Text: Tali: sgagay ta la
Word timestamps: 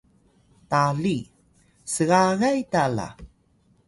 Tali: 0.69 1.17
sgagay 1.93 2.59
ta 2.71 2.83
la 2.95 3.07